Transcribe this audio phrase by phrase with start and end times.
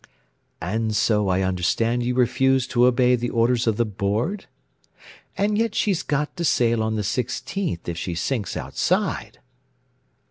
[0.63, 4.47] "And so I understand you refuse to obey the orders of the Board?
[5.37, 9.37] and yet she's got to sail on the 16th if she sinks outside."